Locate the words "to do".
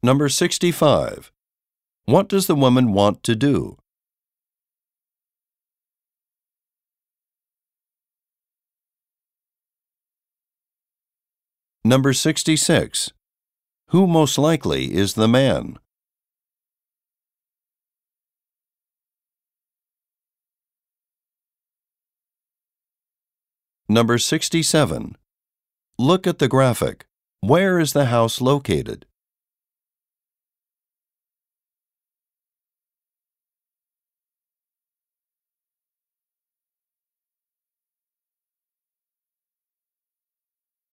3.24-3.78